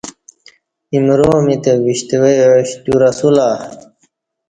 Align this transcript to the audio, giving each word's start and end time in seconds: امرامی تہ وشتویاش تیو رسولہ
امرامی 0.97 1.55
تہ 1.63 1.71
وشتویاش 1.85 2.69
تیو 2.83 2.93
رسولہ 3.03 3.49